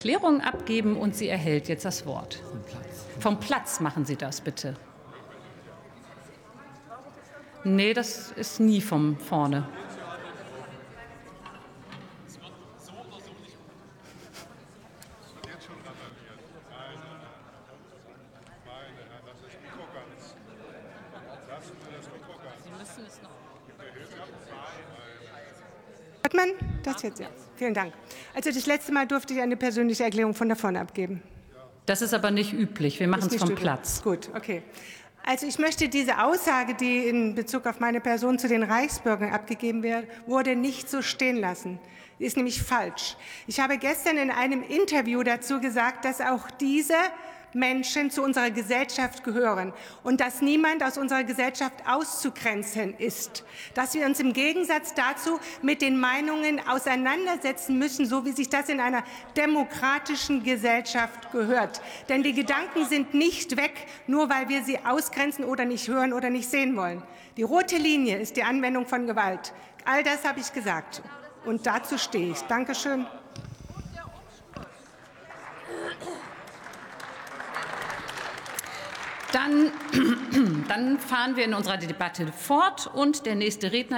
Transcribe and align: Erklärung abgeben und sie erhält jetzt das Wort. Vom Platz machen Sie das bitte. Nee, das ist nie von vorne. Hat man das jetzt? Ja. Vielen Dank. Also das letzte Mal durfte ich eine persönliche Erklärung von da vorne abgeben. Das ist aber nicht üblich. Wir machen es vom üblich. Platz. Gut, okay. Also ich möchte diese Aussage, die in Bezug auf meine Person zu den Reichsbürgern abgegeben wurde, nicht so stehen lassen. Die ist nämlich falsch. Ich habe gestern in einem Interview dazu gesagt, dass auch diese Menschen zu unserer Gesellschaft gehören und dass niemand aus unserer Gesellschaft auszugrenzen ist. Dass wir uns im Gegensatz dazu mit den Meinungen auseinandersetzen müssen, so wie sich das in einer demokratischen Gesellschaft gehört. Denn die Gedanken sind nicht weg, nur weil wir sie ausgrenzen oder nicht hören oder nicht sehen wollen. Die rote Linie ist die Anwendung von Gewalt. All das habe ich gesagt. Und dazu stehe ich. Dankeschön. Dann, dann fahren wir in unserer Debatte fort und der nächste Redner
Erklärung 0.00 0.40
abgeben 0.42 0.96
und 0.96 1.16
sie 1.16 1.26
erhält 1.26 1.66
jetzt 1.66 1.84
das 1.84 2.06
Wort. 2.06 2.40
Vom 3.18 3.40
Platz 3.40 3.80
machen 3.80 4.04
Sie 4.04 4.14
das 4.14 4.40
bitte. 4.40 4.76
Nee, 7.64 7.94
das 7.94 8.30
ist 8.30 8.60
nie 8.60 8.80
von 8.80 9.16
vorne. 9.18 9.66
Hat 26.28 26.34
man 26.34 26.48
das 26.82 27.00
jetzt? 27.02 27.20
Ja. 27.20 27.28
Vielen 27.56 27.72
Dank. 27.72 27.94
Also 28.34 28.50
das 28.50 28.66
letzte 28.66 28.92
Mal 28.92 29.06
durfte 29.06 29.32
ich 29.32 29.40
eine 29.40 29.56
persönliche 29.56 30.04
Erklärung 30.04 30.34
von 30.34 30.46
da 30.46 30.56
vorne 30.56 30.78
abgeben. 30.78 31.22
Das 31.86 32.02
ist 32.02 32.12
aber 32.12 32.30
nicht 32.30 32.52
üblich. 32.52 33.00
Wir 33.00 33.08
machen 33.08 33.30
es 33.32 33.36
vom 33.36 33.48
üblich. 33.48 33.62
Platz. 33.62 34.02
Gut, 34.02 34.28
okay. 34.36 34.62
Also 35.24 35.46
ich 35.46 35.58
möchte 35.58 35.88
diese 35.88 36.22
Aussage, 36.22 36.74
die 36.74 37.08
in 37.08 37.34
Bezug 37.34 37.64
auf 37.66 37.80
meine 37.80 38.02
Person 38.02 38.38
zu 38.38 38.46
den 38.46 38.62
Reichsbürgern 38.62 39.32
abgegeben 39.32 39.82
wurde, 40.26 40.54
nicht 40.54 40.90
so 40.90 41.00
stehen 41.00 41.38
lassen. 41.38 41.78
Die 42.18 42.26
ist 42.26 42.36
nämlich 42.36 42.62
falsch. 42.62 43.16
Ich 43.46 43.58
habe 43.58 43.78
gestern 43.78 44.18
in 44.18 44.30
einem 44.30 44.62
Interview 44.62 45.22
dazu 45.22 45.60
gesagt, 45.60 46.04
dass 46.04 46.20
auch 46.20 46.50
diese 46.50 46.94
Menschen 47.52 48.10
zu 48.10 48.22
unserer 48.22 48.50
Gesellschaft 48.50 49.24
gehören 49.24 49.72
und 50.02 50.20
dass 50.20 50.42
niemand 50.42 50.82
aus 50.82 50.98
unserer 50.98 51.24
Gesellschaft 51.24 51.74
auszugrenzen 51.86 52.94
ist. 52.98 53.44
Dass 53.74 53.94
wir 53.94 54.06
uns 54.06 54.20
im 54.20 54.32
Gegensatz 54.32 54.94
dazu 54.94 55.38
mit 55.62 55.82
den 55.82 55.98
Meinungen 55.98 56.60
auseinandersetzen 56.68 57.78
müssen, 57.78 58.06
so 58.06 58.24
wie 58.24 58.32
sich 58.32 58.48
das 58.48 58.68
in 58.68 58.80
einer 58.80 59.02
demokratischen 59.36 60.42
Gesellschaft 60.42 61.32
gehört. 61.32 61.80
Denn 62.08 62.22
die 62.22 62.34
Gedanken 62.34 62.84
sind 62.84 63.14
nicht 63.14 63.56
weg, 63.56 63.86
nur 64.06 64.28
weil 64.28 64.48
wir 64.48 64.62
sie 64.62 64.78
ausgrenzen 64.84 65.44
oder 65.44 65.64
nicht 65.64 65.88
hören 65.88 66.12
oder 66.12 66.30
nicht 66.30 66.48
sehen 66.48 66.76
wollen. 66.76 67.02
Die 67.36 67.42
rote 67.42 67.76
Linie 67.76 68.18
ist 68.18 68.36
die 68.36 68.42
Anwendung 68.42 68.86
von 68.86 69.06
Gewalt. 69.06 69.52
All 69.84 70.02
das 70.02 70.24
habe 70.24 70.40
ich 70.40 70.52
gesagt. 70.52 71.02
Und 71.44 71.66
dazu 71.66 71.96
stehe 71.96 72.32
ich. 72.32 72.40
Dankeschön. 72.42 73.06
Dann, 79.32 79.70
dann 80.68 80.98
fahren 80.98 81.36
wir 81.36 81.44
in 81.44 81.54
unserer 81.54 81.76
Debatte 81.76 82.26
fort 82.32 82.88
und 82.92 83.26
der 83.26 83.34
nächste 83.34 83.72
Redner 83.72 83.86